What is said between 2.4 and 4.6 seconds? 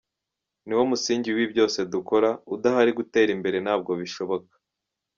udahari gutera imbere ntabwo bishoboka.